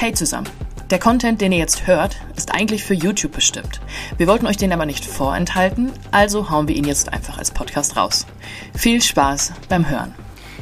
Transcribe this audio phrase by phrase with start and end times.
[0.00, 0.48] Hey zusammen.
[0.90, 3.80] Der Content, den ihr jetzt hört, ist eigentlich für YouTube bestimmt.
[4.16, 7.96] Wir wollten euch den aber nicht vorenthalten, also hauen wir ihn jetzt einfach als Podcast
[7.96, 8.24] raus.
[8.76, 10.14] Viel Spaß beim Hören.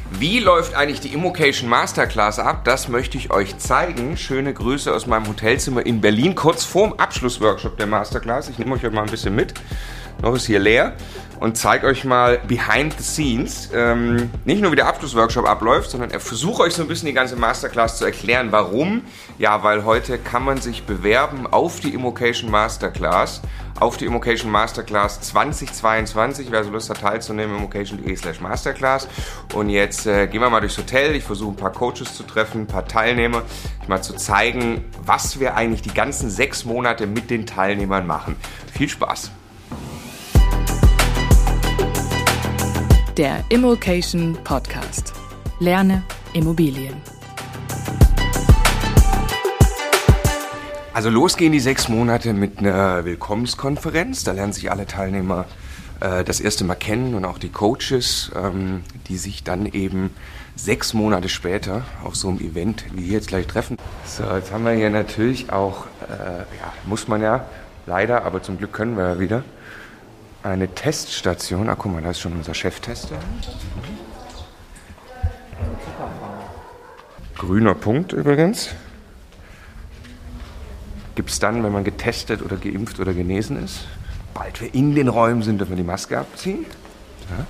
[0.09, 2.65] Wie läuft eigentlich die Immocation Masterclass ab?
[2.65, 4.17] Das möchte ich euch zeigen.
[4.17, 8.49] Schöne Grüße aus meinem Hotelzimmer in Berlin, kurz vorm Abschlussworkshop der Masterclass.
[8.49, 9.53] Ich nehme euch heute mal ein bisschen mit.
[10.21, 10.93] Noch ist hier leer
[11.39, 13.69] und zeige euch mal behind the scenes.
[13.73, 17.13] Ähm, nicht nur wie der Abschlussworkshop abläuft, sondern er versuche euch so ein bisschen die
[17.13, 18.51] ganze Masterclass zu erklären.
[18.51, 19.03] Warum?
[19.37, 23.41] Ja, weil heute kann man sich bewerben auf die Immocation Masterclass.
[23.79, 26.47] Auf die Immocation Masterclass 2022.
[26.49, 29.07] Wer so Lust hat teilzunehmen, immocation.de slash Masterclass.
[29.53, 31.15] Und jetzt äh, gehen wir mal durchs Hotel.
[31.15, 33.43] Ich versuche ein paar Coaches zu treffen, ein paar Teilnehmer,
[33.87, 38.35] mal zu zeigen, was wir eigentlich die ganzen sechs Monate mit den Teilnehmern machen.
[38.73, 39.29] Viel Spaß!
[43.17, 45.11] Der Immokation Podcast.
[45.59, 46.93] Lerne Immobilien.
[50.93, 54.23] Also los gehen die sechs Monate mit einer Willkommenskonferenz.
[54.23, 55.45] Da lernen sich alle Teilnehmer
[55.99, 60.11] äh, das erste Mal kennen und auch die Coaches, ähm, die sich dann eben
[60.55, 63.77] sechs Monate später auf so einem Event wie hier jetzt gleich treffen.
[64.05, 67.47] So, jetzt haben wir hier natürlich auch, äh, ja, muss man ja
[67.87, 69.43] leider, aber zum Glück können wir ja wieder,
[70.51, 71.69] eine Teststation.
[71.69, 73.17] Ah, guck mal, da ist schon unser Cheftester.
[77.35, 78.69] Grüner Punkt übrigens.
[81.15, 83.85] Gibt es dann, wenn man getestet oder geimpft oder genesen ist.
[84.33, 86.65] Bald wir in den Räumen sind, dürfen wir die Maske abziehen.
[87.29, 87.45] Ja.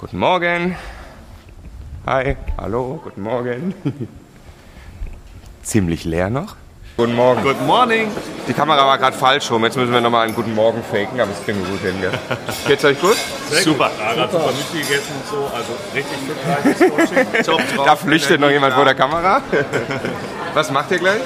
[0.00, 0.76] Guten Morgen.
[2.06, 3.74] Hi, hallo, guten Morgen.
[5.62, 6.56] Ziemlich leer noch.
[6.96, 7.42] Guten Morgen.
[7.42, 8.08] Good morning.
[8.46, 9.64] Die Kamera war gerade falsch rum.
[9.64, 12.00] Jetzt müssen wir nochmal einen guten Morgen faken, aber das kriegen wir gut hin.
[12.00, 12.12] Gell?
[12.68, 13.16] Geht's euch gut?
[13.50, 13.90] Sehr super.
[13.90, 14.14] Gut.
[14.14, 14.28] Super.
[14.30, 15.50] super mitgegessen und so.
[15.52, 17.44] Also richtig fit Coaching.
[17.44, 17.86] Top drauf.
[17.86, 19.42] Da flüchtet noch jemand vor der Kamera.
[20.54, 21.20] Was macht ihr gleich?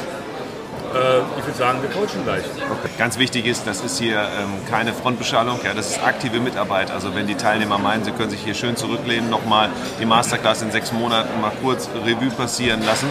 [0.94, 2.44] Äh, ich würde sagen, wir coachen gleich.
[2.44, 2.88] Okay.
[2.96, 6.90] Ganz wichtig ist, das ist hier ähm, keine Frontbeschallung, ja, das ist aktive Mitarbeit.
[6.90, 9.68] Also wenn die Teilnehmer meinen, sie können sich hier schön zurücklehnen, nochmal
[10.00, 13.08] die Masterclass in sechs Monaten mal kurz Revue passieren lassen,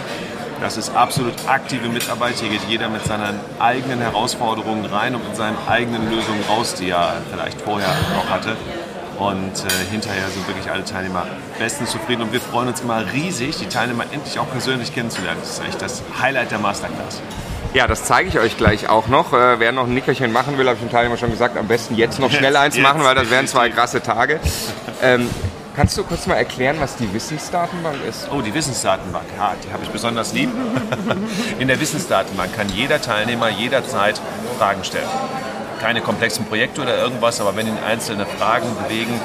[0.61, 2.35] das ist absolut aktive Mitarbeit.
[2.35, 6.89] Hier geht jeder mit seinen eigenen Herausforderungen rein und mit seinen eigenen Lösungen raus, die
[6.89, 8.55] er vielleicht vorher noch hatte.
[9.19, 11.25] Und äh, hinterher sind wirklich alle Teilnehmer
[11.57, 15.39] bestens zufrieden und wir freuen uns immer riesig, die Teilnehmer endlich auch persönlich kennenzulernen.
[15.41, 17.21] Das ist echt das Highlight der Masterclass.
[17.73, 19.33] Ja, das zeige ich euch gleich auch noch.
[19.33, 21.95] Äh, wer noch ein Nickerchen machen will, habe ich dem Teilnehmer schon gesagt, am besten
[21.95, 24.39] jetzt noch schnell eins jetzt, machen, weil das wären zwei krasse Tage.
[25.01, 25.29] Ähm,
[25.77, 28.29] Kannst du kurz mal erklären, was die Wissensdatenbank ist?
[28.31, 30.49] Oh, die Wissensdatenbank, ja, die habe ich besonders lieb.
[31.59, 34.19] In der Wissensdatenbank kann jeder Teilnehmer jederzeit
[34.57, 35.07] Fragen stellen
[35.77, 39.19] keine komplexen Projekte oder irgendwas, aber wenn ihn einzelne Fragen bewegen,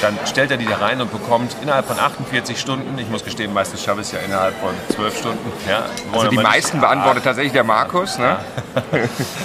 [0.00, 3.52] dann stellt er die da rein und bekommt innerhalb von 48 Stunden, ich muss gestehen,
[3.52, 5.52] meistens schaffe ich es ja innerhalb von 12 Stunden.
[5.68, 8.18] Ja, also die meisten nicht, beantwortet ja, tatsächlich der Markus.
[8.18, 8.36] Ne?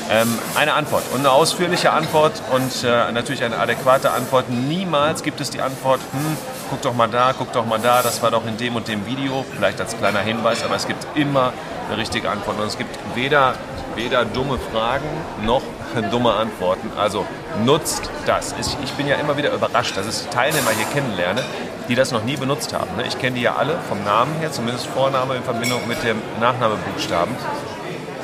[0.07, 4.49] Ähm, eine Antwort und eine ausführliche Antwort und äh, natürlich eine adäquate Antwort.
[4.49, 6.37] Niemals gibt es die Antwort, hm,
[6.69, 9.07] guck doch mal da, guck doch mal da, das war doch in dem und dem
[9.07, 11.53] Video, vielleicht als kleiner Hinweis, aber es gibt immer
[11.87, 13.55] eine richtige Antwort und es gibt weder,
[13.95, 15.07] weder dumme Fragen
[15.45, 15.61] noch
[16.01, 16.91] dumme Antworten.
[16.97, 17.25] Also
[17.63, 18.53] nutzt das.
[18.83, 21.43] Ich, bin ja immer wieder überrascht, dass ich Teilnehmer hier kennenlerne,
[21.87, 22.95] die das noch nie benutzt haben.
[22.97, 23.05] Ne?
[23.07, 27.35] Ich kenne die ja alle vom Namen her, zumindest Vorname in Verbindung mit dem Nachnamebuchstaben.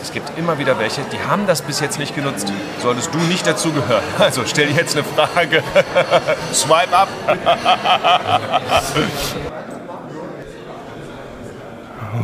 [0.02, 2.52] Es gibt immer wieder welche, die haben das bis jetzt nicht genutzt.
[2.82, 4.04] Solltest du nicht dazugehören.
[4.20, 5.64] Also stell dir jetzt eine Frage.
[6.54, 7.08] Swipe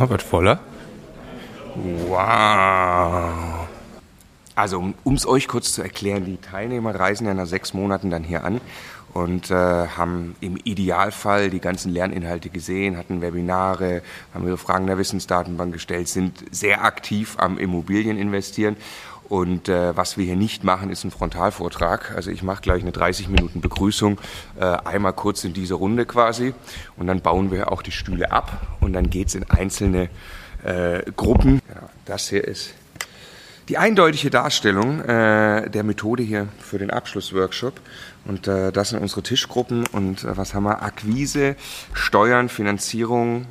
[0.00, 0.58] oh, wird voller.
[2.08, 3.68] Wow.
[4.54, 8.24] Also um es euch kurz zu erklären, die Teilnehmer reisen ja nach sechs Monaten dann
[8.24, 8.60] hier an
[9.14, 14.02] und äh, haben im Idealfall die ganzen Lerninhalte gesehen, hatten Webinare,
[14.34, 18.76] haben ihre Fragen der Wissensdatenbank gestellt, sind sehr aktiv am Immobilien investieren.
[19.28, 22.14] Und äh, was wir hier nicht machen, ist ein Frontalvortrag.
[22.16, 24.18] Also ich mache gleich eine 30 Minuten Begrüßung,
[24.58, 26.54] äh, einmal kurz in dieser Runde quasi.
[26.96, 30.08] Und dann bauen wir auch die Stühle ab und dann geht's in einzelne
[30.64, 31.60] äh, Gruppen.
[31.68, 32.74] Ja, das hier ist
[33.68, 37.80] die eindeutige Darstellung äh, der Methode hier für den Abschlussworkshop.
[38.24, 39.86] Und äh, das sind unsere Tischgruppen.
[39.92, 40.82] Und äh, was haben wir?
[40.82, 41.54] Akquise,
[41.92, 43.46] Steuern, Finanzierung,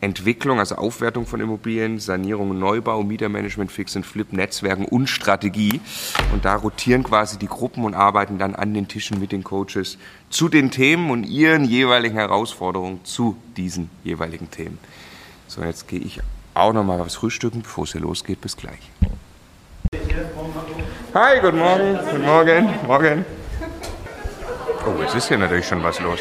[0.00, 5.80] Entwicklung, also Aufwertung von Immobilien, Sanierung, Neubau, Mietermanagement, Fix and Flip, Netzwerken und Strategie.
[6.32, 9.98] Und da rotieren quasi die Gruppen und arbeiten dann an den Tischen mit den Coaches
[10.30, 14.78] zu den Themen und ihren jeweiligen Herausforderungen zu diesen jeweiligen Themen.
[15.48, 16.20] So, jetzt gehe ich
[16.58, 18.40] auch noch mal was frühstücken, bevor es hier losgeht.
[18.40, 18.90] Bis gleich.
[21.14, 21.98] Hi, guten Morgen.
[22.04, 22.74] Guten Morgen.
[22.86, 23.24] Morgen.
[24.86, 26.20] Oh, es ist hier natürlich schon was los.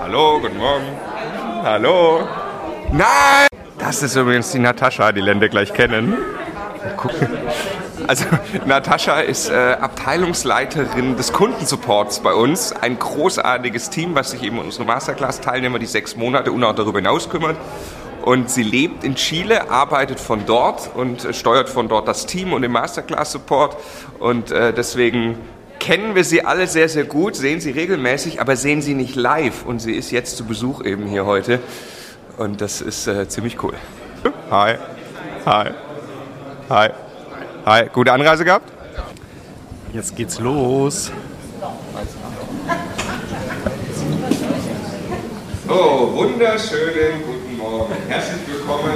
[0.00, 0.84] Hallo, guten Morgen.
[1.62, 2.28] Hallo.
[2.92, 3.48] Nein!
[3.78, 6.14] Das ist übrigens die Natascha, die Länder gleich kennen.
[8.06, 8.24] Also
[8.66, 12.72] Natascha ist äh, Abteilungsleiterin des Kundensupports bei uns.
[12.72, 17.30] Ein großartiges Team, was sich eben unsere Masterclass-Teilnehmer die sechs Monate und auch darüber hinaus
[17.30, 17.56] kümmert.
[18.24, 22.54] Und sie lebt in Chile, arbeitet von dort und äh, steuert von dort das Team
[22.54, 23.76] und den Masterclass-Support.
[24.18, 25.36] Und äh, deswegen
[25.78, 29.66] kennen wir sie alle sehr, sehr gut, sehen sie regelmäßig, aber sehen sie nicht live.
[29.66, 31.60] Und sie ist jetzt zu Besuch eben hier heute.
[32.38, 33.74] Und das ist äh, ziemlich cool.
[34.50, 34.76] Hi.
[35.44, 35.70] Hi.
[36.70, 36.88] Hi.
[37.66, 37.88] Hi.
[37.92, 38.72] Gute Anreise gehabt?
[39.92, 41.12] Jetzt geht's los.
[45.68, 47.33] Oh, wunderschönen guten
[47.64, 47.94] Morgen.
[48.08, 48.92] Herzlich willkommen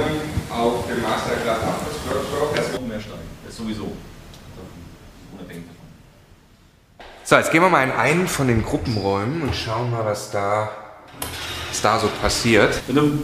[0.51, 2.55] auf dem Masterclass Abschlussworkshop.
[2.55, 3.17] Das wird mehr steigen.
[3.43, 3.87] Das ist sowieso.
[5.33, 7.07] Unabhängig davon.
[7.23, 10.69] So, jetzt gehen wir mal in einen von den Gruppenräumen und schauen mal, was da,
[11.67, 12.79] was da so passiert.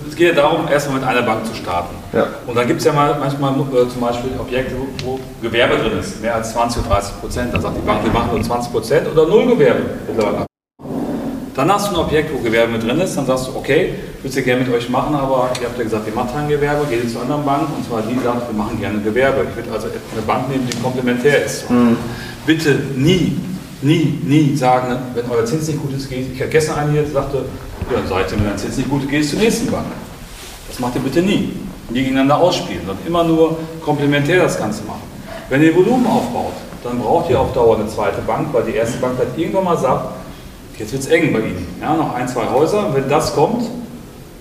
[0.10, 1.94] Es geht ja darum, erstmal mit einer Bank zu starten.
[2.12, 2.26] Ja.
[2.48, 6.24] Und dann gibt es ja mal manchmal äh, zum Beispiel Objekte, wo, Gewerbe drin ist,
[6.24, 7.54] mehr als 20 oder 30 Prozent.
[7.54, 10.48] Da sagt die Bank, wir machen nur 20 Prozent oder null Gewerbe mittlerweile.
[11.54, 13.94] Dann hast du ein Objekt, wo Gewerbe mit drin ist, dann sagst du, okay,
[14.26, 16.50] würde es ja gerne mit euch machen, aber ihr habt ja gesagt, ihr macht kein
[16.50, 19.46] Gewerbe, geht zur anderen Bank und zwar die sagt, wir machen gerne Gewerbe.
[19.48, 21.66] Ich würde also eine Bank nehmen, die komplementär ist.
[22.44, 23.38] Bitte nie,
[23.84, 26.34] nie, nie sagen, wenn euer Zins nicht gut ist, geht.
[26.34, 27.38] Ich hatte gestern einen hier, der sagte,
[27.92, 29.86] ja, dann sagt ihr, wenn dein Zins nicht gut ist, gehst zur nächsten Bank.
[30.70, 31.54] Das macht ihr bitte nie.
[31.92, 35.04] Nie gegeneinander ausspielen, sondern immer nur komplementär das Ganze machen.
[35.50, 38.98] Wenn ihr Volumen aufbaut, dann braucht ihr auf Dauer eine zweite Bank, weil die erste
[38.98, 40.16] Bank hat irgendwann mal sagt,
[40.80, 41.68] jetzt wird es eng bei Ihnen.
[41.80, 42.90] Ja, noch ein, zwei Häuser.
[42.92, 43.66] Wenn das kommt,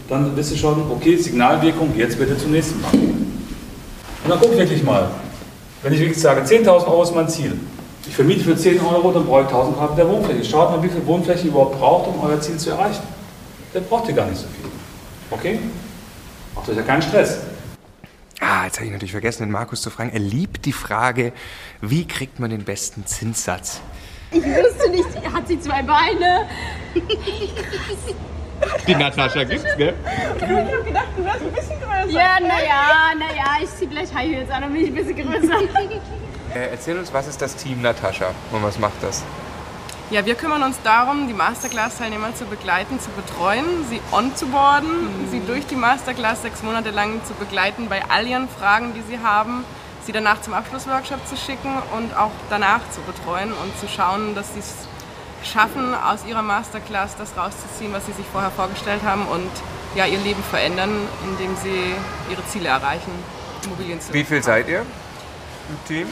[0.08, 3.46] dann wisst ihr schon, okay, Signalwirkung, jetzt bitte zur nächsten Bank gehen.
[4.22, 5.10] Und dann guckt wirklich mal.
[5.82, 7.58] Wenn ich wirklich sage, 10.000 Euro ist mein Ziel.
[8.06, 10.44] Ich vermiete für 10 Euro, dann brauche ich 1.000 Quadratmeter Wohnfläche.
[10.44, 13.02] Schaut mal, wie viel Wohnfläche ihr überhaupt braucht, um euer Ziel zu erreichen.
[13.72, 14.70] Dann braucht ihr gar nicht so viel.
[15.30, 15.58] Okay?
[16.54, 17.38] Macht euch ja keinen Stress.
[18.40, 20.10] Ah, jetzt habe ich natürlich vergessen, den Markus zu fragen.
[20.10, 21.32] Er liebt die Frage,
[21.80, 23.80] wie kriegt man den besten Zinssatz?
[24.30, 26.46] Ich wusste nicht, hat sie zwei Beine?
[28.86, 29.94] Die Natascha gibt's, gell?
[32.08, 35.60] Ja, naja, naja, ich zieh gleich High Heels an und bin ich ein bisschen größer.
[36.54, 39.24] Äh, erzähl uns, was ist das Team Natascha und was macht das?
[40.10, 45.66] Ja, wir kümmern uns darum, die Masterclass-Teilnehmer zu begleiten, zu betreuen, sie onzuboarden, sie durch
[45.66, 49.64] die Masterclass sechs Monate lang zu begleiten bei all ihren Fragen, die sie haben,
[50.04, 54.52] sie danach zum Abschlussworkshop zu schicken und auch danach zu betreuen und zu schauen, dass
[54.52, 54.86] sie es
[55.44, 59.50] schaffen, aus ihrer Masterclass das rauszuziehen, was sie sich vorher vorgestellt haben und
[59.94, 60.90] ja, ihr Leben verändern,
[61.24, 61.94] indem sie
[62.30, 63.12] ihre Ziele erreichen,
[63.64, 66.08] Immobilien zu Wie viel seid ihr im Team?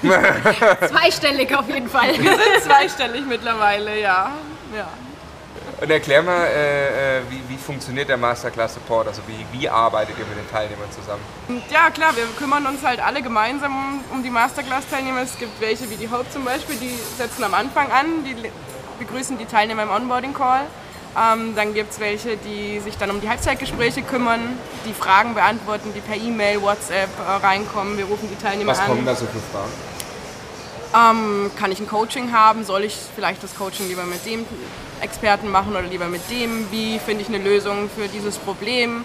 [0.88, 2.16] Zweistellig auf jeden Fall.
[2.18, 4.30] Wir sind zweistellig mittlerweile, ja.
[4.76, 4.88] ja.
[5.80, 9.08] Und erklär mal, äh, äh, wie, wie funktioniert der Masterclass Support?
[9.08, 11.22] Also wie, wie arbeitet ihr mit den Teilnehmern zusammen?
[11.70, 15.22] Ja, klar, wir kümmern uns halt alle gemeinsam um, um die Masterclass-Teilnehmer.
[15.22, 18.34] Es gibt welche wie die Hope zum Beispiel, die setzen am Anfang an, die
[18.98, 20.62] begrüßen die Teilnehmer im Onboarding-Call.
[21.16, 25.92] Ähm, dann gibt es welche, die sich dann um die Halbzeitgespräche kümmern, die Fragen beantworten,
[25.94, 27.96] die per E-Mail, WhatsApp äh, reinkommen.
[27.96, 28.86] Wir rufen die Teilnehmer Was an.
[28.88, 29.72] kommen da so für Fragen?
[30.94, 32.64] Ähm, kann ich ein Coaching haben?
[32.64, 34.46] Soll ich vielleicht das Coaching lieber mit dem
[35.00, 36.70] Experten machen oder lieber mit dem?
[36.70, 39.04] Wie finde ich eine Lösung für dieses Problem?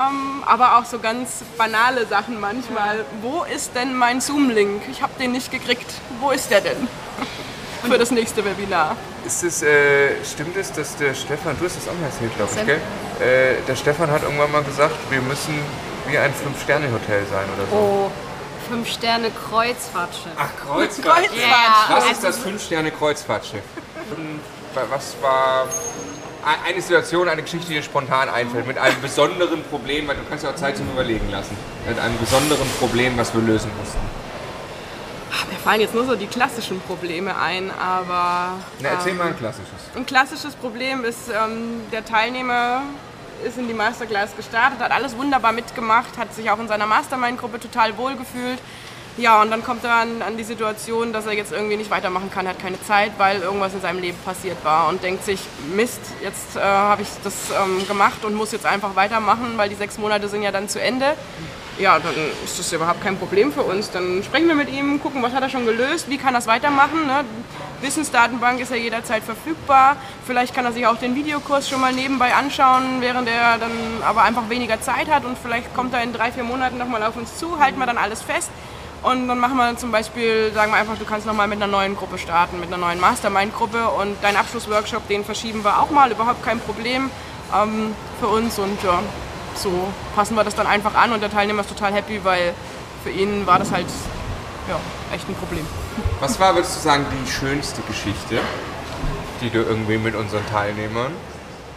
[0.00, 3.04] Ähm, aber auch so ganz banale Sachen manchmal.
[3.20, 4.82] Wo ist denn mein Zoom-Link?
[4.90, 5.92] Ich habe den nicht gekriegt.
[6.20, 6.88] Wo ist der denn?
[7.88, 8.96] für das nächste Webinar.
[9.24, 12.52] Ist es, äh, stimmt es, dass der Stefan, du hast das auch mal erzählt, glaube
[12.56, 12.80] ich, gell?
[13.20, 15.54] Äh, der Stefan hat irgendwann mal gesagt, wir müssen
[16.06, 17.76] wie ein Fünf-Sterne-Hotel sein oder so.
[17.76, 18.10] Oh,
[18.70, 20.32] fünf Sterne Kreuzfahrtschiff.
[20.36, 21.30] Ach, Kreuzfahrt.
[21.36, 23.62] Ja, Was also ist das Fünf-Sterne-Kreuzfahrtschiff?
[24.88, 25.66] Was war
[26.64, 30.44] eine Situation, eine Geschichte, die dir spontan einfällt, mit einem besonderen Problem, weil du kannst
[30.44, 33.98] ja auch Zeit zum Überlegen lassen, mit einem besonderen Problem, was wir lösen mussten.
[35.50, 39.36] Mir fallen jetzt nur so die klassischen Probleme ein, aber Na, erzähl ähm, mal ein
[39.36, 39.68] klassisches.
[39.94, 42.82] Ein klassisches Problem ist, ähm, der Teilnehmer
[43.44, 47.60] ist in die Masterclass gestartet, hat alles wunderbar mitgemacht, hat sich auch in seiner Mastermind-Gruppe
[47.60, 48.58] total wohlgefühlt.
[49.16, 52.30] Ja, und dann kommt er an, an die Situation, dass er jetzt irgendwie nicht weitermachen
[52.30, 55.40] kann, hat keine Zeit, weil irgendwas in seinem Leben passiert war und denkt sich,
[55.74, 59.74] Mist, jetzt äh, habe ich das ähm, gemacht und muss jetzt einfach weitermachen, weil die
[59.74, 61.16] sechs Monate sind ja dann zu Ende.
[61.78, 63.90] Ja, dann ist das überhaupt kein Problem für uns.
[63.90, 66.46] Dann sprechen wir mit ihm, gucken, was hat er schon gelöst, wie kann er es
[66.46, 67.06] weitermachen.
[67.06, 67.24] Ne?
[67.82, 69.96] Wissensdatenbank ist ja jederzeit verfügbar.
[70.26, 73.72] Vielleicht kann er sich auch den Videokurs schon mal nebenbei anschauen, während er dann
[74.06, 77.16] aber einfach weniger Zeit hat und vielleicht kommt er in drei, vier Monaten nochmal auf
[77.16, 78.50] uns zu, halten wir dann alles fest.
[79.02, 81.96] Und dann machen wir zum Beispiel, sagen wir einfach, du kannst nochmal mit einer neuen
[81.96, 86.44] Gruppe starten, mit einer neuen Mastermind-Gruppe und deinen Abschlussworkshop, den verschieben wir auch mal, überhaupt
[86.44, 87.10] kein Problem
[87.54, 89.00] ähm, für uns und ja,
[89.54, 92.52] so passen wir das dann einfach an und der Teilnehmer ist total happy, weil
[93.02, 93.86] für ihn war das halt
[94.68, 94.78] ja,
[95.14, 95.66] echt ein Problem.
[96.20, 98.40] Was war, würdest du sagen, die schönste Geschichte,
[99.40, 101.12] die du irgendwie mit unseren Teilnehmern?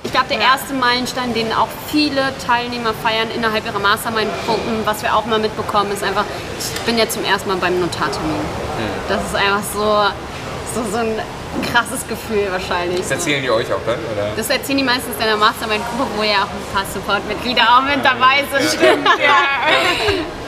[0.03, 5.15] Ich glaube, der erste Meilenstein, den auch viele Teilnehmer feiern innerhalb ihrer Mastermind-Gruppen, was wir
[5.15, 6.25] auch mal mitbekommen, ist einfach,
[6.59, 8.35] ich bin ja zum ersten Mal beim Notartermin.
[9.07, 10.03] Das ist einfach so,
[10.75, 11.15] so, so ein
[11.71, 12.99] krasses Gefühl wahrscheinlich.
[13.01, 14.31] Das erzählen die euch auch dann, oder?
[14.35, 18.03] Das erzählen die meistens in der Mastermind-Gruppe, wo ja auch ein paar Support-Mitglieder auch mit
[18.03, 18.79] dabei sind.
[19.23, 19.39] Ja.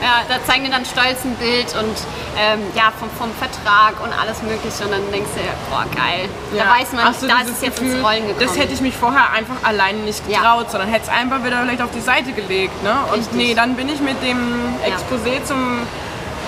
[0.02, 1.96] ja, da zeigen die dann stolz ein Bild und
[2.38, 4.84] ähm, ja, vom, vom Vertrag und alles Mögliche.
[4.84, 6.28] Und dann denkst du, boah, geil.
[6.56, 8.46] Da weiß man, so, da ist dieses es jetzt Gefühl, ins Rollen gekommen.
[8.46, 10.38] Das hätte ich mich vorher einfach alleine nicht Ja.
[10.40, 12.82] getraut, sondern hätte es einfach wieder vielleicht auf die Seite gelegt.
[12.82, 12.94] Ne?
[13.12, 13.36] Und Richtig.
[13.36, 14.94] nee, dann bin ich mit dem Ja.
[14.94, 15.80] Exposé zum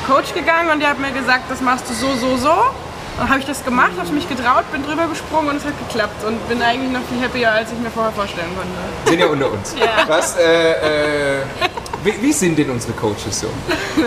[0.07, 2.55] Coach gegangen und der hat mir gesagt, das machst du so, so, so.
[3.19, 6.25] Dann habe ich das gemacht, habe mich getraut, bin drüber gesprungen und es hat geklappt.
[6.25, 8.71] Und bin eigentlich noch viel happier, als ich mir vorher vorstellen konnte.
[9.11, 9.75] Sind ja unter uns.
[10.07, 11.43] Was, äh, äh,
[12.05, 13.49] wie, wie sind denn unsere Coaches so?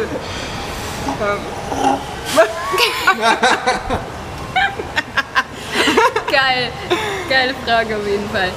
[6.32, 6.72] Geil.
[7.30, 8.52] Geile Frage auf jeden Fall.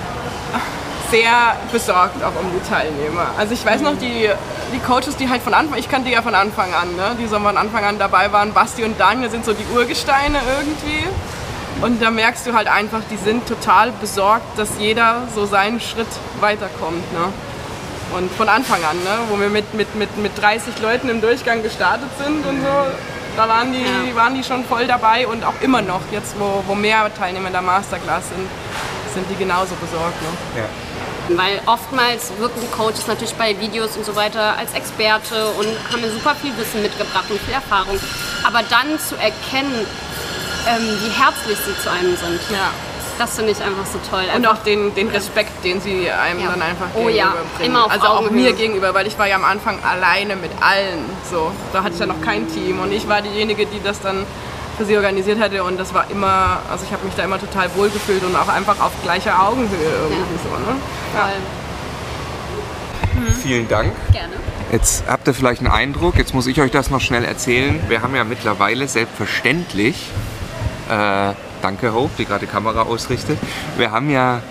[1.10, 3.26] Sehr besorgt auch um die Teilnehmer.
[3.38, 4.28] Also ich weiß noch, die,
[4.72, 7.16] die Coaches, die halt von Anfang, ich kannte die ja von Anfang an, ne?
[7.20, 11.04] die so von Anfang an dabei waren, Basti und Daniel sind so die Urgesteine irgendwie.
[11.82, 16.06] Und da merkst du halt einfach, die sind total besorgt, dass jeder so seinen Schritt
[16.40, 17.12] weiterkommt.
[17.12, 17.32] Ne?
[18.16, 19.18] Und von Anfang an, ne?
[19.28, 22.68] wo wir mit, mit, mit, mit 30 Leuten im Durchgang gestartet sind und so,
[23.36, 24.14] da waren die, Ja.
[24.14, 27.52] waren die schon voll dabei und auch immer noch, jetzt wo, wo mehr Teilnehmer in
[27.52, 28.48] der Masterclass sind,
[29.12, 30.20] sind die genauso besorgt.
[30.22, 30.62] Ne?
[30.62, 30.64] Ja.
[31.30, 36.00] Weil oftmals wirken die Coaches natürlich bei Videos und so weiter als Experte und haben
[36.02, 37.98] mir super viel Wissen mitgebracht und viel Erfahrung.
[38.46, 39.86] Aber dann zu erkennen,
[40.68, 42.70] ähm, wie herzlich sie zu einem sind, Ja.
[43.18, 44.24] das finde ich einfach so toll.
[44.24, 46.50] Und Einfach- auch den, den Respekt, den sie einem Ja.
[46.50, 47.70] dann einfach Oh ja, gegenüberbringen.
[47.72, 48.42] immer auf Also auch Augenhöhe.
[48.42, 51.04] mir gegenüber, weil ich war ja am Anfang alleine mit allen.
[51.30, 54.26] So, da hatte ich ja noch kein Team und ich war diejenige, die das dann
[54.76, 57.74] für sie organisiert hatte und das war immer, also ich habe mich da immer total
[57.74, 60.50] wohl gefühlt und auch einfach auf gleicher Augenhöhe irgendwie so.
[60.50, 60.76] Ne?
[61.14, 61.32] Toll.
[63.42, 63.92] Vielen Dank.
[64.12, 64.34] Gerne.
[64.72, 67.80] Jetzt habt ihr vielleicht einen Eindruck, jetzt muss ich euch das noch schnell erzählen.
[67.88, 70.10] Wir haben ja mittlerweile selbstverständlich,
[70.90, 73.38] äh, danke Hope, die gerade die Kamera ausrichtet,
[73.76, 74.42] wir haben ja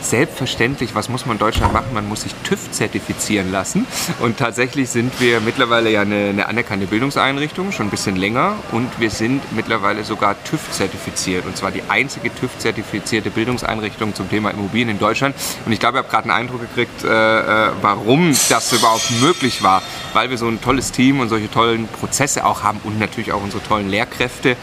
[0.00, 1.92] selbstverständlich, was muss man in Deutschland machen?
[1.92, 3.86] Man muss sich TÜV zertifizieren lassen.
[4.20, 8.56] Und tatsächlich sind wir mittlerweile ja eine, eine anerkannte Bildungseinrichtung, schon ein bisschen länger.
[8.72, 11.46] Und wir sind mittlerweile sogar TÜV zertifiziert.
[11.46, 15.34] Und zwar die einzige TÜV zertifizierte Bildungseinrichtung zum Thema Immobilien in Deutschland.
[15.66, 19.62] Und ich glaube, ich habe gerade einen Eindruck gekriegt, äh, äh, warum das überhaupt möglich
[19.62, 19.82] war.
[20.12, 23.42] Weil wir so ein tolles Team und solche tollen Prozesse auch haben und natürlich auch
[23.42, 24.56] unsere tollen Lehrkräfte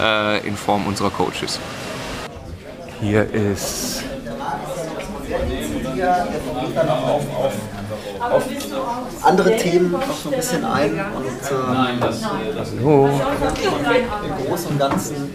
[0.00, 1.58] äh, in Form unserer Coaches.
[3.00, 4.04] Hier ist
[9.22, 11.54] andere Themen noch so ein bisschen ein und äh,
[12.78, 13.08] Hallo.
[14.24, 15.34] im Großen und Ganzen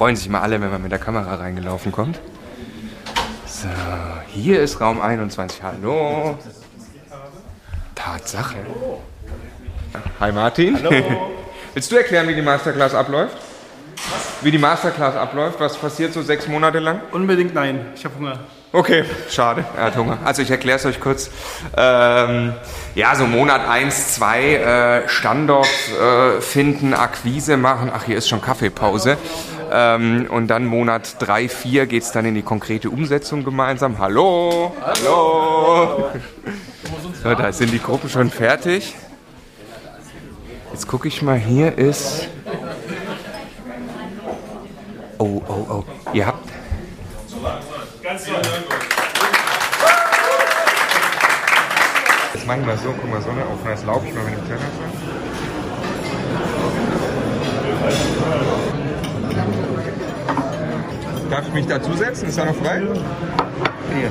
[0.00, 2.20] freuen sich mal alle, wenn man mit der Kamera reingelaufen kommt.
[3.46, 3.68] So,
[4.28, 5.62] hier ist Raum 21.
[5.62, 6.38] Hallo.
[7.94, 8.56] Tatsache.
[10.20, 10.78] Hi Martin.
[10.82, 10.90] Hallo.
[11.74, 13.36] Willst du erklären, wie die Masterclass abläuft?
[14.42, 15.60] Wie die Masterclass abläuft?
[15.60, 17.00] Was passiert so sechs Monate lang?
[17.12, 18.38] Unbedingt nein, ich habe Hunger.
[18.72, 19.64] Okay, schade.
[19.76, 20.18] Er hat Hunger.
[20.24, 21.30] Also ich erkläre es euch kurz.
[21.76, 22.54] Ähm,
[22.94, 25.68] ja, so Monat 1, 2, äh, Standort
[26.00, 27.90] äh, finden, Akquise machen.
[27.92, 29.18] Ach, hier ist schon Kaffeepause.
[29.70, 33.98] Ähm, und dann Monat 3, 4 geht es dann in die konkrete Umsetzung gemeinsam.
[33.98, 34.74] Hallo!
[34.80, 36.10] Hallo!
[37.22, 38.94] So, da sind die Gruppen schon fertig.
[40.72, 42.28] Jetzt gucke ich mal, hier ist...
[45.22, 45.84] Oh, oh, oh.
[46.14, 46.48] Ihr habt...
[52.32, 53.74] Jetzt machen wir so, guck mal, so eine Aufnahme.
[53.74, 54.60] Jetzt laufe ich mal mit dem Teller
[61.28, 62.28] Darf ich mich dazusetzen?
[62.30, 62.80] Ist er noch frei?
[63.94, 64.10] Hier.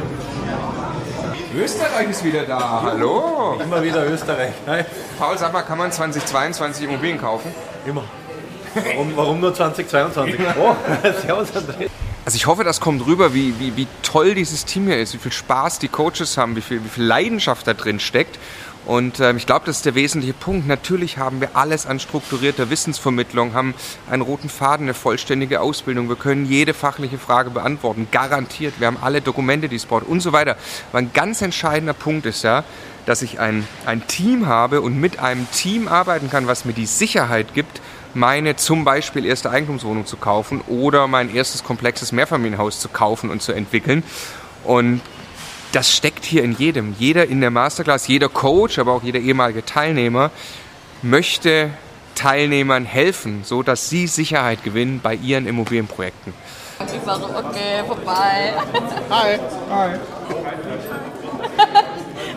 [1.60, 2.84] Österreich ist wieder da.
[2.84, 3.60] Hallo.
[3.60, 4.54] Immer wieder Österreich.
[4.68, 4.86] Nein,
[5.18, 7.52] Paul, sag mal, kann man 2022 Immobilien kaufen?
[7.88, 8.04] immer.
[8.74, 10.40] Warum, warum nur 2022?
[10.60, 10.76] Oh,
[11.22, 11.90] servus André.
[12.26, 15.18] Also ich hoffe, das kommt rüber, wie, wie, wie toll dieses Team hier ist, wie
[15.18, 18.38] viel Spaß die Coaches haben, wie viel, wie viel Leidenschaft da drin steckt.
[18.86, 20.68] Und ähm, ich glaube, das ist der wesentliche Punkt.
[20.68, 23.74] Natürlich haben wir alles an strukturierter Wissensvermittlung, haben
[24.10, 26.10] einen roten Faden, eine vollständige Ausbildung.
[26.10, 28.80] Wir können jede fachliche Frage beantworten, garantiert.
[28.80, 30.56] Wir haben alle Dokumente, die es braucht und so weiter.
[30.92, 32.64] Aber ein ganz entscheidender Punkt ist ja,
[33.06, 36.86] dass ich ein, ein Team habe und mit einem Team arbeiten kann, was mir die
[36.86, 37.82] Sicherheit gibt,
[38.14, 43.42] meine zum Beispiel erste Eigentumswohnung zu kaufen oder mein erstes komplexes Mehrfamilienhaus zu kaufen und
[43.42, 44.04] zu entwickeln.
[44.64, 45.02] Und
[45.72, 46.96] das steckt hier in jedem.
[46.98, 50.32] Jeder in der Masterclass, jeder Coach, aber auch jeder ehemalige Teilnehmer
[51.02, 51.70] möchte
[52.16, 56.34] Teilnehmern helfen, so dass sie Sicherheit gewinnen bei ihren Immobilienprojekten.
[56.94, 58.54] Ich war so, okay, vorbei.
[59.10, 59.40] Hi.
[59.70, 60.00] Hi.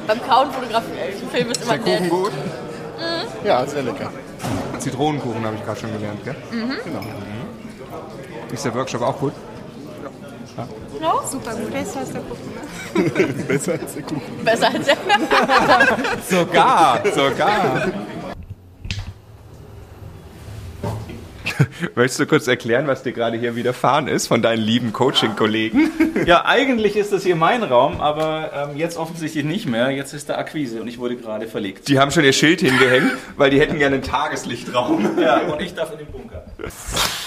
[0.06, 2.10] Beim Kauen fotografieren, Film ist immer Ist der Kuchen nett.
[2.10, 2.32] gut?
[2.32, 3.46] Mhm.
[3.46, 4.10] Ja, sehr lecker.
[4.82, 6.36] Zitronenkuchen habe ich gerade schon gelernt, gell?
[6.50, 6.76] Mhm.
[6.84, 7.00] Genau.
[8.52, 9.32] Ist der Workshop auch gut?
[11.00, 11.20] No?
[11.26, 11.72] Super gut.
[11.72, 13.46] Besser als der Kuchen.
[13.48, 14.44] Besser als der Kuchen.
[14.44, 17.82] Besser als der Sogar, sogar.
[21.94, 25.90] Möchtest du kurz erklären, was dir gerade hier widerfahren ist von deinen lieben Coaching-Kollegen?
[26.26, 29.90] Ja, eigentlich ist das hier mein Raum, aber ähm, jetzt offensichtlich nicht mehr.
[29.90, 31.88] Jetzt ist da Akquise und ich wurde gerade verlegt.
[31.88, 35.18] Die haben schon ihr Schild hingehängt, weil die hätten gerne einen Tageslichtraum.
[35.20, 36.44] Ja, und ich darf in den Bunker.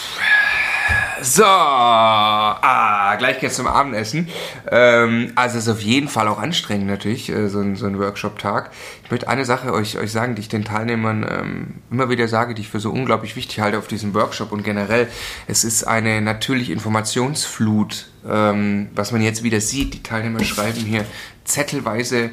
[1.22, 4.28] So, ah, gleich geht's zum Abendessen.
[4.70, 8.00] Ähm, also es ist auf jeden Fall auch anstrengend natürlich, äh, so ein, so ein
[8.00, 8.72] Workshop-Tag.
[9.04, 12.54] Ich möchte eine Sache euch, euch sagen, die ich den Teilnehmern ähm, immer wieder sage,
[12.54, 15.08] die ich für so unglaublich wichtig halte auf diesem Workshop und generell.
[15.48, 19.94] Es ist eine natürlich Informationsflut, ähm, was man jetzt wieder sieht.
[19.94, 21.06] Die Teilnehmer schreiben hier
[21.46, 22.32] zettelweise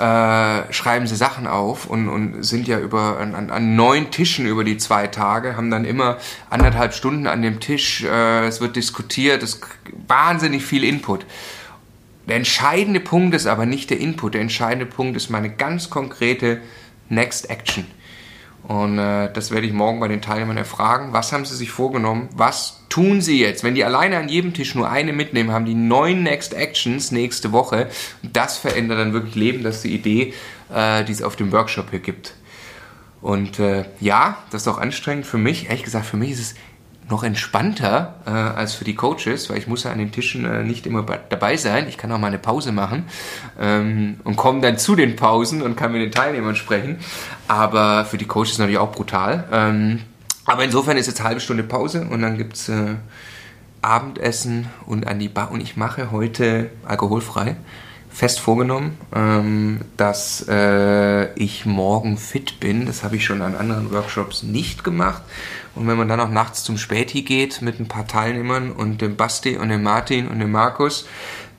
[0.00, 4.46] äh, schreiben sie Sachen auf und, und sind ja über an, an, an neun Tischen
[4.46, 6.16] über die zwei Tage, haben dann immer
[6.48, 9.60] anderthalb Stunden an dem Tisch, äh, es wird diskutiert, es
[10.08, 11.26] wahnsinnig viel Input.
[12.26, 16.62] Der entscheidende Punkt ist aber nicht der Input, der entscheidende Punkt ist meine ganz konkrete
[17.10, 17.84] Next Action.
[18.70, 21.12] Und äh, das werde ich morgen bei den Teilnehmern erfragen.
[21.12, 22.28] Was haben sie sich vorgenommen?
[22.36, 23.64] Was tun sie jetzt?
[23.64, 27.50] Wenn die alleine an jedem Tisch nur eine mitnehmen, haben die neun Next Actions nächste
[27.50, 27.88] Woche.
[28.22, 29.64] Und das verändert dann wirklich Leben.
[29.64, 30.34] Das ist die Idee,
[30.72, 32.34] äh, die es auf dem Workshop hier gibt.
[33.20, 35.64] Und äh, ja, das ist auch anstrengend für mich.
[35.66, 36.54] Ehrlich gesagt, für mich ist es
[37.10, 40.62] noch entspannter äh, als für die Coaches, weil ich muss ja an den Tischen äh,
[40.62, 41.88] nicht immer dabei sein.
[41.88, 43.04] Ich kann auch mal eine Pause machen
[43.60, 46.98] ähm, und komme dann zu den Pausen und kann mit den Teilnehmern sprechen.
[47.48, 49.44] Aber für die Coaches natürlich auch brutal.
[49.52, 50.00] Ähm,
[50.46, 52.94] aber insofern ist jetzt halbe Stunde Pause und dann gibt's äh,
[53.82, 55.50] Abendessen und an die Bar.
[55.50, 57.56] Und ich mache heute alkoholfrei.
[58.12, 62.86] Fest vorgenommen, ähm, dass äh, ich morgen fit bin.
[62.86, 65.22] Das habe ich schon an anderen Workshops nicht gemacht.
[65.74, 69.16] Und wenn man dann auch nachts zum Späti geht mit ein paar Teilnehmern und dem
[69.16, 71.06] Basti und dem Martin und dem Markus,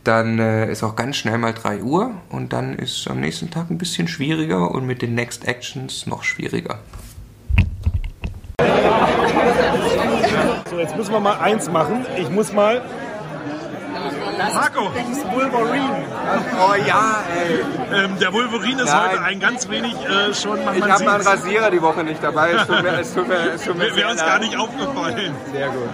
[0.04, 3.69] dann äh, ist auch ganz schnell mal 3 Uhr und dann ist am nächsten Tag
[3.69, 6.80] ein bisschen schwieriger und mit den Next Actions noch schwieriger.
[10.69, 12.06] So, jetzt müssen wir mal eins machen.
[12.17, 12.82] Ich muss mal.
[14.54, 14.91] Marco!
[14.93, 16.04] Das ist Wolverine.
[16.60, 18.04] Oh ja, ey.
[18.06, 19.10] Ähm, der Wolverine ist Nein.
[19.12, 20.63] heute ein ganz wenig äh, schon.
[20.63, 21.21] Man, Ich habe meinen.
[21.21, 22.51] Rasierer die Woche nicht dabei.
[22.51, 25.34] Es tut mir, es tut mir, es tut mir Wäre uns gar nicht aufgefallen.
[25.51, 25.89] Sehr gut.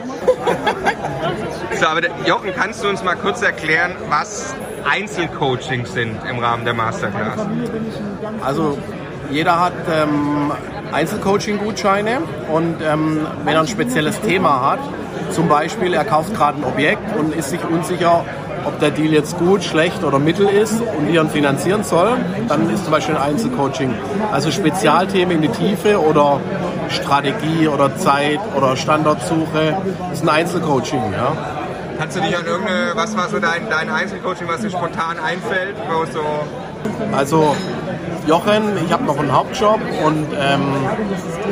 [1.79, 4.55] So, aber der- Jochen, kannst du uns mal kurz erklären, was
[4.89, 7.39] Einzelcoachings sind im Rahmen der Masterclass?
[8.43, 8.77] Also
[9.29, 10.51] jeder hat ähm,
[10.91, 14.79] Einzelcoaching-Gutscheine und ähm, wenn er ein spezielles Thema hat,
[15.32, 18.25] zum Beispiel er kauft gerade ein Objekt und ist sich unsicher,
[18.65, 22.17] ob der Deal jetzt gut, schlecht oder mittel ist und wie er ihn finanzieren soll,
[22.49, 23.93] dann ist zum Beispiel ein Einzelcoaching.
[24.32, 26.39] Also Spezialthemen in die Tiefe oder
[26.89, 29.77] Strategie oder Zeit oder Standortsuche
[30.12, 31.13] ist ein Einzelcoaching.
[31.13, 31.32] Ja.
[31.97, 35.75] Kannst du dich an irgendeine, was war so dein, dein Einzelcoaching, was dir spontan einfällt?
[37.15, 37.56] Also
[38.27, 40.61] Jochen, ich habe noch einen Hauptjob und ähm,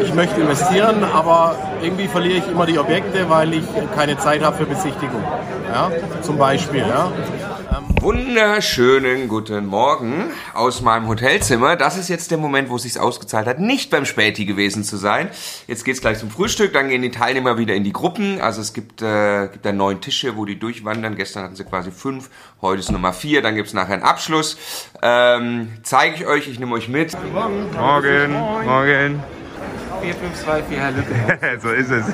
[0.03, 3.63] ich möchte investieren, aber irgendwie verliere ich immer die Objekte, weil ich
[3.95, 5.23] keine Zeit habe für Besichtigung.
[5.71, 5.89] Ja,
[6.21, 6.81] zum Beispiel.
[6.81, 7.11] Ja.
[8.05, 11.75] Wunderschönen guten Morgen aus meinem Hotelzimmer.
[11.75, 14.97] Das ist jetzt der Moment, wo es sich ausgezahlt hat, nicht beim Späti gewesen zu
[14.97, 15.29] sein.
[15.65, 18.39] Jetzt geht's gleich zum Frühstück, dann gehen die Teilnehmer wieder in die Gruppen.
[18.39, 21.15] Also es gibt, äh, gibt da neun Tische, wo die durchwandern.
[21.15, 22.29] Gestern hatten sie quasi fünf,
[22.61, 23.41] heute ist Nummer vier.
[23.41, 24.55] Dann gibt's nachher einen Abschluss.
[25.01, 27.17] Ähm, Zeige ich euch, ich nehme euch mit.
[27.33, 27.71] Morgen.
[27.73, 28.33] Morgen.
[28.65, 29.23] Morgen.
[30.03, 31.59] 4, 5, 2, 4, Herr Lücke.
[31.59, 32.05] so ist es.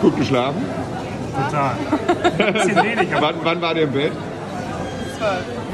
[0.00, 0.66] Gut geschlafen?
[1.32, 1.76] Total.
[2.52, 3.20] Bisschen weniger.
[3.20, 4.12] Wann, wann war der im Bett?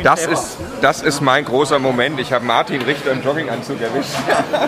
[0.03, 2.21] Das ist, das ist mein großer Moment.
[2.21, 4.13] Ich habe Martin Richter im Jogginganzug erwischt.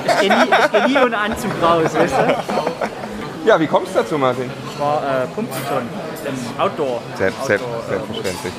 [0.07, 3.47] Ich gehe nie, ich geh nie ohne Anzug raus, weißt du?
[3.47, 4.51] Ja, wie kommst du dazu, Martin?
[4.73, 5.83] Ich war äh, pumpen schon
[6.27, 7.01] im Outdoor.
[7.17, 8.53] Selbst, selbst, Outdoor, äh, selbstverständlich.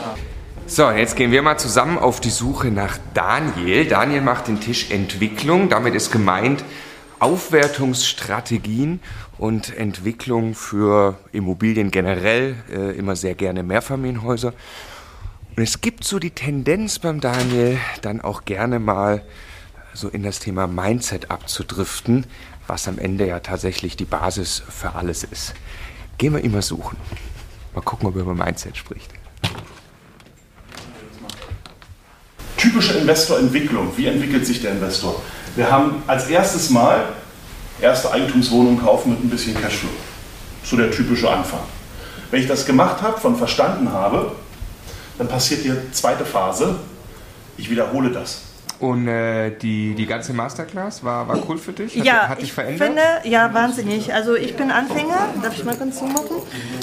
[0.68, 3.86] So, jetzt gehen wir mal zusammen auf die Suche nach Daniel.
[3.86, 5.70] Daniel macht den Tisch Entwicklung.
[5.70, 6.64] Damit ist gemeint
[7.22, 9.00] Aufwertungsstrategien
[9.38, 14.54] und Entwicklung für Immobilien generell, äh, immer sehr gerne Mehrfamilienhäuser.
[15.56, 19.24] Und es gibt so die Tendenz beim Daniel, dann auch gerne mal
[19.94, 22.26] so in das Thema Mindset abzudriften,
[22.66, 25.54] was am Ende ja tatsächlich die Basis für alles ist.
[26.18, 26.98] Gehen wir mal suchen.
[27.76, 29.12] Mal gucken, ob er über Mindset spricht.
[32.62, 33.92] typische Investorentwicklung.
[33.98, 35.22] Wie entwickelt sich der Investor?
[35.56, 37.04] Wir haben als erstes Mal
[37.82, 39.90] erste Eigentumswohnung kaufen mit ein bisschen Cashflow.
[40.64, 41.62] So der typische Anfang.
[42.30, 44.32] Wenn ich das gemacht habe, von verstanden habe,
[45.18, 46.76] dann passiert die zweite Phase.
[47.58, 48.51] Ich wiederhole das.
[48.82, 51.96] Und äh, die, die ganze Masterclass war, war cool für dich?
[52.00, 52.88] Hat, ja, hat dich ich verändert?
[52.88, 54.12] finde, ja, wahnsinnig.
[54.12, 56.38] Also ich bin Anfänger, darf ich mal kurz zumachen?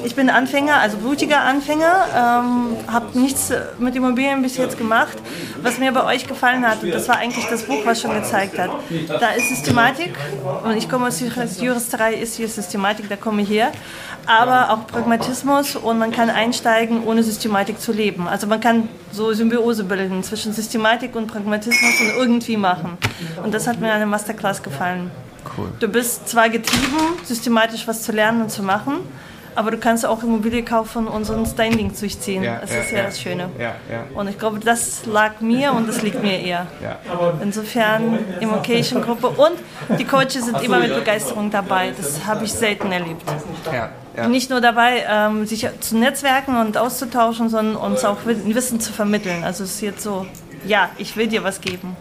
[0.05, 5.19] Ich bin Anfänger, also blutiger Anfänger, ähm, habe nichts mit Immobilien bis jetzt gemacht.
[5.61, 8.61] Was mir bei euch gefallen hat, und das war eigentlich das Buch, was schon gezeigt
[8.61, 8.71] hat,
[9.09, 10.15] da ist Systematik
[10.63, 13.73] und ich komme aus Juristerei, ist hier Systematik, da komme ich her,
[14.29, 18.29] aber auch Pragmatismus und man kann einsteigen, ohne Systematik zu leben.
[18.29, 22.99] Also man kann so Symbiose bilden zwischen Systematik und Pragmatismus und irgendwie machen.
[23.43, 25.11] Und das hat mir an der Masterclass gefallen.
[25.57, 25.69] Cool.
[25.81, 28.97] Du bist zwar getrieben, systematisch was zu lernen und zu machen,
[29.59, 32.45] aber du kannst auch Immobilie kaufen und sonst dein Ding durchziehen.
[32.45, 33.05] Ja, das ja, ist ja, ja.
[33.05, 33.51] das Schöne.
[33.59, 34.05] Ja, ja.
[34.15, 36.69] Und ich glaube, das lag mir und das liegt mir eher.
[36.81, 37.01] Ja.
[37.43, 41.93] Insofern, Immocation-Gruppe und die Coaches sind immer mit Begeisterung dabei.
[41.97, 43.23] Das habe ich selten erlebt.
[43.73, 44.29] Ja, ja.
[44.29, 49.43] Nicht nur dabei, ähm, sich zu netzwerken und auszutauschen, sondern uns auch Wissen zu vermitteln.
[49.43, 50.25] Also es ist jetzt so,
[50.67, 51.97] ja, ich will dir was geben.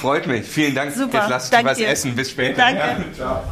[0.00, 0.46] Freut mich.
[0.46, 0.94] Vielen Dank.
[0.94, 1.18] Super.
[1.18, 1.88] Jetzt lasst Danke was dir.
[1.88, 2.16] essen.
[2.16, 2.56] Bis später.
[2.56, 3.04] Danke.
[3.18, 3.42] Ja.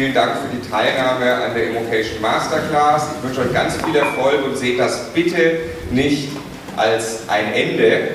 [0.00, 3.08] Vielen Dank für die Teilnahme an der Immocation Masterclass.
[3.18, 5.58] Ich wünsche euch ganz viel Erfolg und seht das bitte
[5.90, 6.30] nicht
[6.74, 8.14] als ein Ende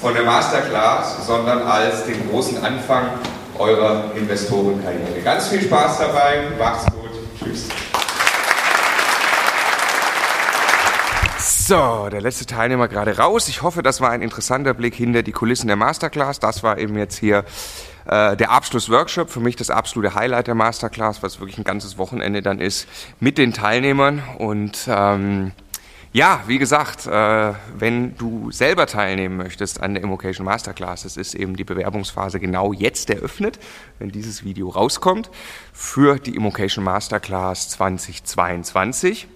[0.00, 3.10] von der Masterclass, sondern als den großen Anfang
[3.60, 5.20] eurer Investorenkarriere.
[5.22, 6.48] Ganz viel Spaß dabei.
[6.58, 7.10] Macht's gut.
[7.38, 7.68] Tschüss.
[11.70, 13.46] So, der letzte Teilnehmer gerade raus.
[13.46, 16.40] Ich hoffe, das war ein interessanter Blick hinter die Kulissen der Masterclass.
[16.40, 17.44] Das war eben jetzt hier
[18.06, 19.30] äh, der Abschlussworkshop.
[19.30, 22.88] Für mich das absolute Highlight der Masterclass, was wirklich ein ganzes Wochenende dann ist
[23.20, 24.20] mit den Teilnehmern.
[24.38, 25.52] Und ähm,
[26.12, 31.36] ja, wie gesagt, äh, wenn du selber teilnehmen möchtest an der Immocation Masterclass, es ist
[31.36, 33.60] eben die Bewerbungsphase genau jetzt eröffnet,
[34.00, 35.30] wenn dieses Video rauskommt,
[35.72, 39.28] für die Immocation Masterclass 2022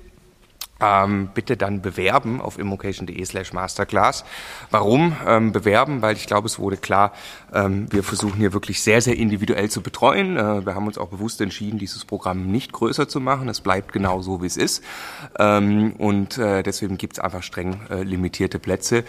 [0.81, 4.25] ähm, bitte dann bewerben auf immocation.de slash masterclass.
[4.71, 6.03] Warum ähm, bewerben?
[6.03, 7.13] Weil ich glaube, es wurde klar,
[7.53, 10.37] ähm, wir versuchen hier wirklich sehr, sehr individuell zu betreuen.
[10.37, 13.49] Äh, wir haben uns auch bewusst entschieden, dieses Programm nicht größer zu machen.
[13.49, 14.83] Es bleibt genau so, wie es ist.
[15.39, 19.05] Ähm, und äh, deswegen gibt es einfach streng äh, limitierte Plätze.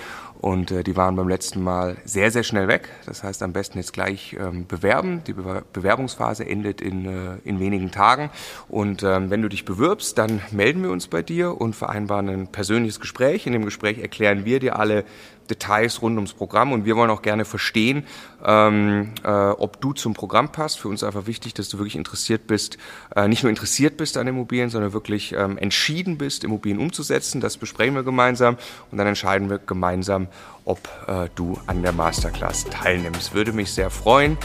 [0.46, 2.90] Und äh, die waren beim letzten Mal sehr, sehr schnell weg.
[3.08, 5.24] Das heißt, am besten jetzt gleich ähm, bewerben.
[5.26, 8.30] Die Be Bewerbungsphase endet in, äh, in wenigen Tagen.
[8.70, 12.48] Und ähm, wenn du dich bewirbst, dann melden wir uns bei dir und vereinbaren ein
[12.48, 13.48] persönliches Gespräch.
[13.48, 15.04] In dem Gespräch erklären wir dir alle
[15.50, 18.06] Details rund ums Programm und wir wollen auch gerne verstehen,
[18.44, 20.80] ähm, äh, ob du zum Programm passt.
[20.80, 22.78] Für uns ist einfach wichtig, dass du wirklich interessiert bist,
[23.16, 27.42] äh, nicht nur interessiert bist an Immobilien, sondern wirklich ähm, entschieden bist, Immobilien umzusetzen.
[27.42, 28.58] Das besprechen wir gemeinsam
[28.92, 30.28] und dann entscheiden wir gemeinsam,
[30.66, 33.34] ob äh, du an der Masterclass teilnimmst.
[33.34, 34.38] Würde mich sehr freuen.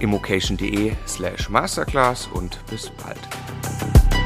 [0.00, 4.21] immocation.de slash masterclass und bis bald.